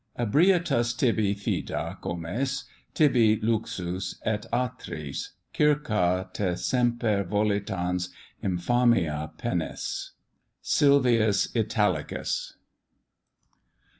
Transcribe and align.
Ebrietas 0.17 0.97
tibi 0.97 1.35
fida 1.35 1.95
comes, 2.01 2.63
tibi 2.95 3.37
Luxus, 3.39 4.15
et 4.25 4.47
atris 4.51 5.33
Circa 5.55 6.27
te 6.33 6.55
semper 6.55 7.23
volitans 7.23 8.09
Infamia 8.43 9.29
pennis. 9.37 10.13
SILVIUS 10.63 11.55
ITALICUS. 11.55 12.55